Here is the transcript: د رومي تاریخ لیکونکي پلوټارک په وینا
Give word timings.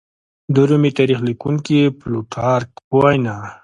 د 0.53 0.55
رومي 0.69 0.91
تاریخ 0.97 1.19
لیکونکي 1.29 1.77
پلوټارک 1.99 2.69
په 2.85 2.93
وینا 2.99 3.35